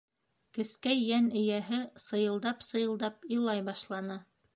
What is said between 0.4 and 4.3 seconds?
Кескәй йән эйәһе сыйылдап-сыйылдап илай башланы.